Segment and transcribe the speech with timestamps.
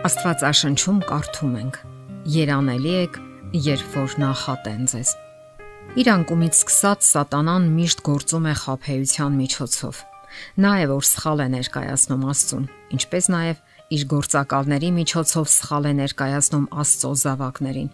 [0.00, 1.74] Աստվածաշնչում կարդում ենք.
[2.32, 3.16] Երանելի եք,
[3.66, 5.10] երբ որ նախատեն ձեզ։
[6.00, 10.00] Իր անկումից սկսած սատանան միշտ գործում է խափեության միջոցով։
[10.64, 12.64] Նա է, որ սխալ է ներկայացնում Աստծուն,
[12.96, 13.60] ինչպես նաև
[13.98, 17.92] իր գործակալների միջոցով սխալ է ներկայացնում Աստծո զավակներին։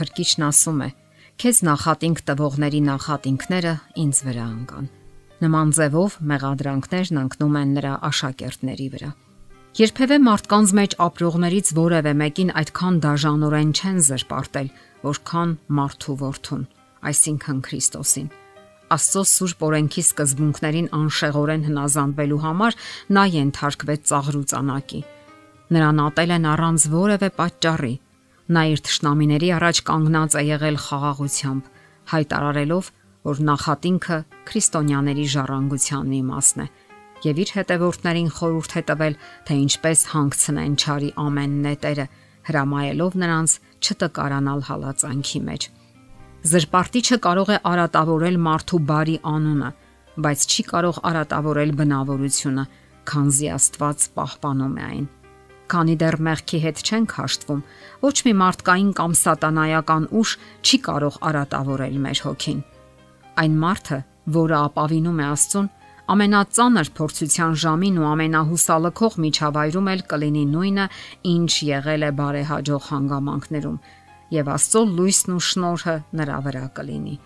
[0.00, 0.88] Փրկիչն ասում է.
[1.44, 4.88] Քեզ նախատինք տվողների նախատինքները ինձ վրա ընկան։
[5.44, 9.12] Նման ձևով մեղադրանքներն ընկնում են նրա աշակերտների վրա։
[9.74, 14.68] Երբևէ մարդկանց մեջ ապրողներից որևէ մեկին այդքան դաժանորեն չեն զրպարտել,
[15.02, 16.60] որքան մարդու որդուն,
[17.10, 18.28] այսինքն Քրիստոսին։
[18.94, 22.78] Աստծո սուրբ օրենքի սկզբունքներին անշեղորեն հնազանդվելու համար
[23.18, 25.02] նա ենթարկվեց ծաղրուծանակի։
[25.74, 27.94] Նրան ատել են առանց որևէ պատճառի։
[28.54, 31.68] Նա իր ճշնամիների առաջ կանգնած է եղել խաղաղությամբ,
[32.14, 32.94] հայտարարելով,
[33.24, 34.22] որ նախատինքը
[34.54, 36.70] քրիստոնյաների ժառանգության իմաստն է
[37.24, 39.16] եւ իր հետևորդներին խորհուրդ է տվել,
[39.48, 42.06] թե ինչպես հանգցնեն ճարի ամեն նետերը,
[42.44, 45.66] հրամայելով նրանց չտկարանալ հալածանքի մեջ։
[46.44, 49.70] Զրպարտիչը կարող է արատավորել մարդու բարի անունը,
[50.24, 52.64] բայց չի կարող արատավորել բնավորությունը,
[53.08, 55.06] քանզի Աստված պահպանում է այն։
[55.74, 57.62] Քանի դեռ մեղքի հետ չենք հաշտվում,
[58.04, 62.60] ոչ մի մարդկային կամ սատանայական ուժ չի կարող արատավորել մեր հոգին։
[63.40, 63.98] Այն մարդը,
[64.36, 65.70] որը ապավինում է Աստծուն,
[66.12, 70.86] ամենածանր փորձության ժամին ու ամենահուսալքող միջավայրում էլ կլինի նույնը,
[71.32, 73.78] ինչ եղել է բարեհաջող հանգամանքներում,
[74.36, 77.16] եւ Աստծո լույսն ու շնորհը նրա վրա կլինի։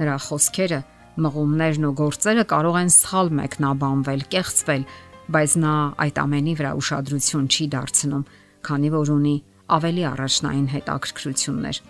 [0.00, 0.80] Նրա խոսքերը,
[1.26, 4.84] մղումներն ու գործերը կարող են սխալ մեկնաբանվել, կեղծվել,
[5.30, 5.74] բայց նա
[6.06, 8.24] այդ ամենի վրա ուշադրություն չի դարձնում,
[8.66, 9.36] քանի որ ունի
[9.74, 11.82] ավելի առաջնային հետաքրքրություններ։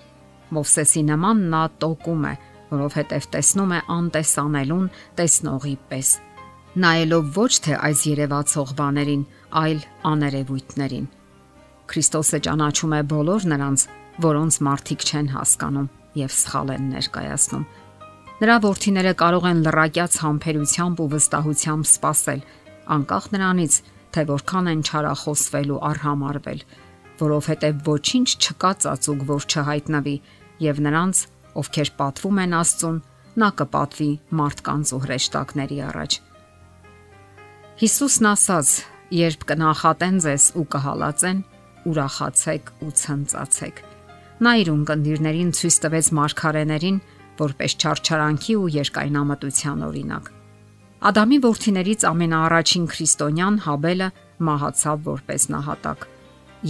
[0.56, 2.34] Մովսեսի նման նա տոկում է,
[2.70, 6.10] որովհետև տեսնում է անտեսանելուն տեսնողի պես
[6.78, 9.22] նայելով ոչ թե այս երևացող բաներին,
[9.60, 11.06] այլ աներևույթներին։
[11.90, 13.86] Քրիստոսը ճանաչում է բոլոր նրանց,
[14.22, 15.88] որոնց մարդիկ չեն հասկանում
[16.20, 17.64] եւ սխալ են ներկայացնում։
[18.40, 22.40] Նրա ворթիները կարող են լրակյաց համբերությամբ ու վստահությամբ սпасել,
[22.94, 23.74] անկախ նրանից,
[24.14, 26.64] թե որքան են չարախոսվել ու արհամարվել,
[27.20, 30.16] որովհետև ոչինչ չկա ծածուկ, որ չհայտնվի,
[30.70, 31.22] եւ նրանց,
[31.60, 32.98] ովքեր պատվում են Աստծուն,
[33.40, 34.10] նա կպատվի
[34.40, 36.29] մարդկանց ու հրեշտակների առաջ։
[37.80, 38.70] Հիսուսն ասաց.
[39.16, 41.38] Երբ կնախատեն ձեզ ու կհալածեն,
[41.88, 43.78] ուրախացեք ու ցնծացեք։
[44.44, 46.98] Նա իր ունկնդիրներին ցույց տվեց մարգարեներին,
[47.40, 50.28] որպես չարչարանքի ու երկայնամտության օրինակ։
[51.08, 54.08] Ադամի որդիներից ամենաառաջին քրիստոնյան Հաբելը
[54.44, 56.06] մահացավ որպես նահատակ։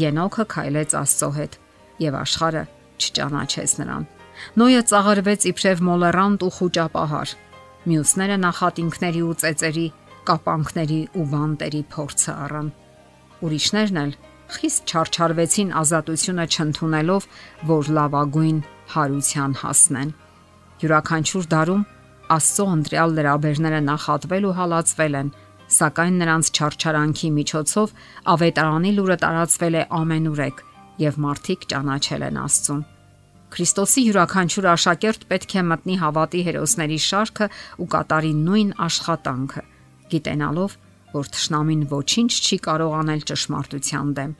[0.06, 1.59] Ենոքը քայլեց Աստծո հետ,
[2.06, 2.65] եւ աշխարը
[3.03, 4.06] չճանաչեց նրան։
[4.62, 7.34] Նոյը ծաղրվեց իբրև մոլերանտ ու խոճապահար։
[7.91, 9.88] Մյուսները նախատինքների ու ծեծերի
[10.31, 12.67] կապանքների ու բանտերի փորձը առան։
[13.47, 14.11] Ուրիշներն էլ
[14.55, 17.27] խիստ չարչարվեցին ազատությունը չընդունելով,
[17.71, 18.61] որ լավագույն
[18.95, 20.13] հարության հասնեն։
[20.83, 21.83] Յուրաքանչյուր դարում
[22.31, 25.33] Աստծո ընտրյալ լրաբերները նախատվել ու հալածվել են,
[25.81, 27.95] սակայն նրանց չարչարանքի միջոցով
[28.35, 30.63] ավետարանի լուրը տարածվել է ամենուրեք
[31.11, 32.87] եւ մարդիկ ճանաչել են Աստծուն։
[33.51, 37.51] Քրիստոսի յուրաքանչյուր աշակերտ պետք է մտնի հավատի հերոսների շարքը
[37.83, 39.67] ու կատարի նույն աշխատանքը
[40.15, 40.76] գիտենալով,
[41.15, 44.32] որ ճշնամին ոչինչ չի կարող անել ճշմարտության դեմ։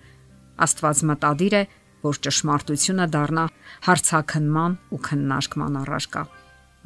[0.67, 1.63] Աստված մտադիր է,
[2.05, 3.45] որ ճշմարտությունը դառնա
[3.87, 6.23] հարցակնման ու քննարկման առարկա։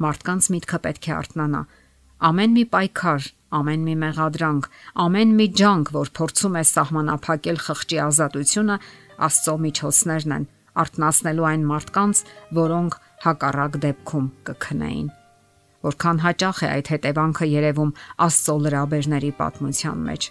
[0.05, 1.61] Մարդկանց միտքը պետք է արթնանա։
[2.29, 3.27] Ամեն մի պայքար,
[3.59, 4.69] ամեն մի մեղադրանք,
[5.05, 8.79] ամեն մի ջանք, որ փորձում է սահմանափակել խղճի ազատությունը,
[9.25, 10.47] Աստծո միջոցներն են,
[10.83, 12.23] արտնասնելու այն մարդկանց,
[12.59, 12.97] որոնք
[13.27, 15.13] հակառակ դեպքում կքնեին
[15.85, 17.93] որքան հաճախ է այդ հետևանքը երևում
[18.25, 20.27] Աստծո լրաբերների պատմության մեջ։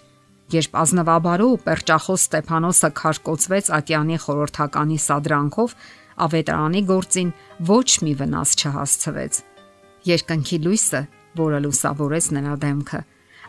[0.55, 5.75] Երբ ազնվաբարու Պերճախոս Ստեփանոսը քարկոծվեց Ատյանի խորհրդականի սադրանքով,
[6.25, 7.31] ավետարանի գործին
[7.71, 9.39] ոչ մի վնաս չհասցվեց։
[10.05, 11.01] Երկնքի լույսը,
[11.41, 13.01] որը լուսավորեց նրա դեմքը,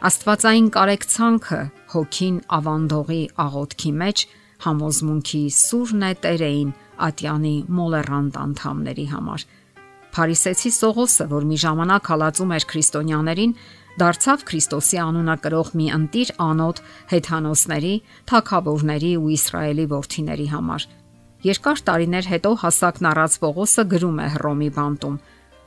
[0.06, 1.58] Աստվածային կարեկցանքը
[1.92, 4.24] հոգին ավանդողի աղոթքի մեջ
[4.66, 6.72] համոզմունքի սուր նետերեին
[7.06, 9.46] Ատյանի մոլերանտ անդամների համար
[10.16, 13.50] Փարիսեցի Սողոսը, որ մի ժամանակ հալածում էր քրիստոնյաներին,
[14.00, 16.78] դարձավ Քրիստոսի անունակրող մի ընտիր անոթ
[17.10, 17.90] հեթանոսների,
[18.30, 20.86] թակավորների ու Իսրայելի որդիների համար։
[21.44, 25.18] Երկար տարիներ հետո հասակն առած Պողոսը գրում է Հռոմի բանտում.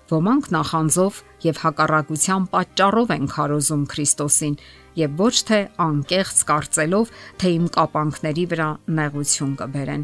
[0.10, 4.56] Ոմանք նախանձով եւ հակառակության պատճառով են քարոզում Քրիստոսին
[4.98, 10.04] եւ ոչ թե անկեղծ կարծելով, թե իմ կապանքների վրա նեղություն կբերեն։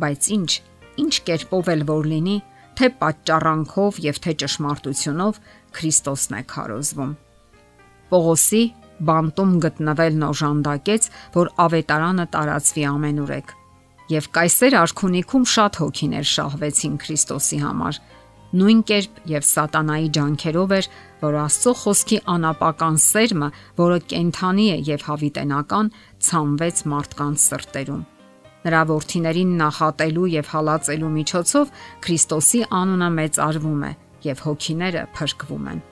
[0.00, 0.50] Բայց ինչ,
[1.04, 2.38] ինչ կերպով էլ որ լինի,
[2.78, 5.42] թե պատճառանքով եւ թե ճշմարտությունով
[5.74, 7.12] Քրիստոսն է քարոզվում։
[8.14, 8.62] Պողոսի
[9.08, 13.54] բանտում գտնվել նոժանդակեց, որ ավետարանը տարածվի ամենուրեք։
[14.12, 18.00] եւ կայսեր արքունիքում շատ հոգիներ շահվեցին Քրիստոսի համար։
[18.54, 20.88] Նույն կերպ եւ սատանայի ջանքերով էր,
[21.24, 25.94] որ Աստծո խոսքի անապական սերմը, որը կենթանի է եւ հավիտենական,
[26.28, 28.02] ցանվեց մարդկանց սրտերում։
[28.64, 31.72] Նրա ворթիներին նախատելու եւ հալածելու միջոցով
[32.04, 33.92] Քրիստոսի անունը մեծարվում է
[34.24, 35.82] եւ հոգիները փրկվում են։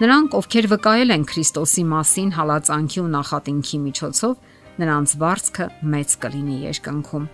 [0.00, 4.34] Նրանք, ովքեր վկայել են Քրիստոսի մասին հալածանքի ու նախատինքի միջոցով,
[4.80, 7.24] նրանց վարձքը մեծ կլինի երկնքում։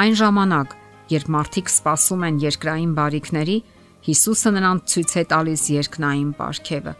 [0.00, 0.76] Այն ժամանակ,
[1.10, 3.56] երբ մարդիկ սпасում են երկրային բարիքների,
[4.00, 6.94] Հիսուսը նրանց ցույց է տալիս երկնային պարգևը,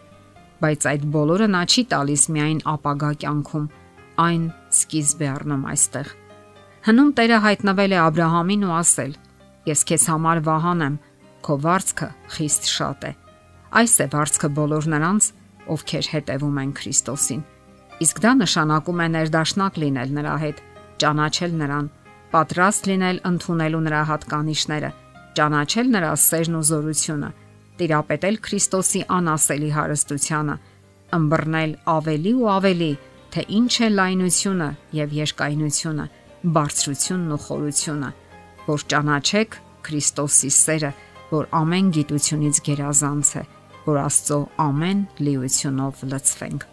[0.61, 3.71] բայց այդ բոլորը նա չի տալիս միայն ապագա կյանքում,
[4.29, 4.43] այն
[4.81, 6.20] սկիզբ է առնում այստեղ։
[6.81, 9.11] Հնում Տերը հայտնվել է Աբ รา համին ու ասել.
[9.69, 10.95] Ես քեզ համար վահան եմ,
[11.45, 13.11] քո վարձքը խիստ շատ է։
[13.81, 15.27] Այս է վարձքը բոլոր նրանց,
[15.75, 17.43] ովքեր հետևում են Քրիստոսին։
[18.01, 20.63] Իսկ դա նշանակում է ներդաշնակ լինել նրա հետ,
[21.05, 21.91] ճանաչել նրան,
[22.33, 24.91] պատրաստ լինել ընդունելու նրա հատկանիշները,
[25.37, 27.31] ճանաչել նրա սերն ու զորությունը,
[27.77, 30.57] տիրապետել Քրիստոսի անասելի հարստությանը,
[31.21, 32.93] ըմբռնել ավելի ու ավելի,
[33.37, 36.09] թե ինչ է լայնությունը եւ երկայնությունը,
[36.57, 38.11] բարձրությունն ու խորությունը,
[38.67, 39.57] որ ճանաչեք
[39.87, 40.93] Քրիստոսի սերը,
[41.31, 43.43] որ ամեն գիտությունից գերազանց է
[43.87, 46.67] որ Աստծո ամեն լիությունով լցվենք։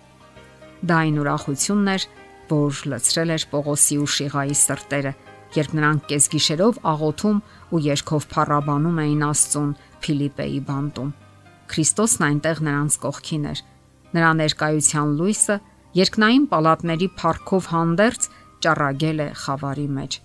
[0.87, 2.03] Դա այն ուրախությունն էր,
[2.51, 5.13] որ լցրել էր Պողոսի ու Շիղայի սրտերը,
[5.57, 7.39] երբ նրանք կեսգիշերով աղոթում
[7.73, 9.71] ու երկով փառաբանում էին Աստծուն
[10.03, 11.13] Ֆիլիպեի բանտում։
[11.71, 13.61] Քրիստոսն այնտեղ նրանց կողքին էր։
[14.17, 15.57] Նրա ներկայության լույսը
[15.97, 18.27] երկնային պալատների փառքով հանդերձ
[18.65, 20.17] ճառագել է խավարի մեջ։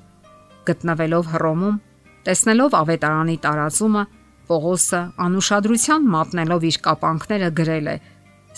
[0.69, 1.79] Գտնվելով Հռոմում,
[2.27, 4.05] տեսնելով ավետարանի տարածումը,
[4.53, 7.95] Պողոսը անուշադրության մատնելով իր կապանքները գրել է.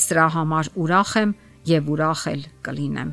[0.05, 1.35] Սրա համար ուրախ եմ
[1.71, 3.13] եւ ուրախ էլ կլինեմ։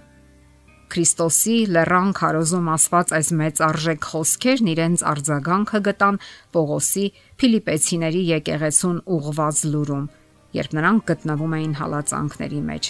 [0.91, 6.17] Քրիստոսի լեռան քարոզում ասված այս մեծ արժեք խոսքերն իրենց արձագանքը գտան
[6.55, 7.05] Պողոսի
[7.43, 10.09] Ֆիլիպեցիների եկեղեցուն ուղված լուրում,
[10.57, 12.89] երբ նրանք գտնվում էին հալածանքների մեջ։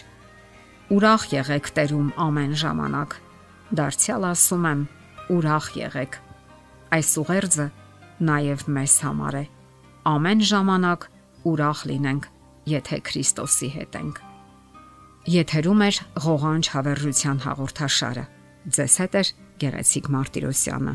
[0.97, 3.19] Ուրախ եղեք Տերում ամեն ժամանակ։
[3.71, 4.83] Դարձյալ ասում եմ,
[5.37, 6.19] ուրախ եղեք։
[6.91, 7.67] Այս ուղերձը
[8.27, 9.45] նաև մեզ համար է
[10.07, 11.05] ամեն ժամանակ
[11.45, 12.25] ուրախ լինենք,
[12.71, 14.21] եթե Քրիստոսի հետ ենք։
[15.29, 15.89] Եթերում է
[16.25, 18.25] ղողանջ հավերժության հաղորդաշարը։
[18.77, 19.23] Ձեզ հետ է
[19.61, 20.93] Գեղեցիկ Մարտիրոսյանը։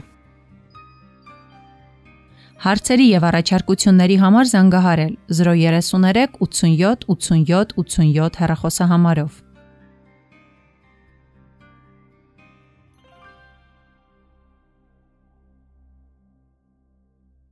[2.66, 9.45] Հարցերի եւ առաջարկությունների համար զանգահարել 033 87 87 87 հեռախոսահամարով։